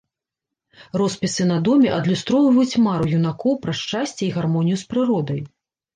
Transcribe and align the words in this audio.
Роспісы 1.01 1.43
на 1.51 1.57
доме 1.67 1.89
адлюстроўваюць 1.99 2.79
мару 2.87 3.05
юнакоў 3.19 3.53
пра 3.67 3.77
шчасце 3.81 4.23
і 4.29 4.35
гармонію 4.39 4.77
з 4.85 4.93
прыродай. 4.95 5.39